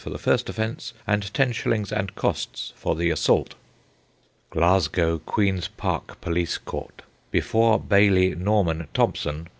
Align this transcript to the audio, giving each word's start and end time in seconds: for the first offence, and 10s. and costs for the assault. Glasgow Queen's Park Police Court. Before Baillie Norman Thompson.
for 0.03 0.09
the 0.09 0.17
first 0.17 0.49
offence, 0.49 0.93
and 1.05 1.31
10s. 1.31 1.91
and 1.91 2.15
costs 2.15 2.73
for 2.75 2.95
the 2.95 3.11
assault. 3.11 3.53
Glasgow 4.49 5.19
Queen's 5.19 5.67
Park 5.67 6.19
Police 6.21 6.57
Court. 6.57 7.03
Before 7.29 7.79
Baillie 7.79 8.33
Norman 8.33 8.87
Thompson. 8.95 9.47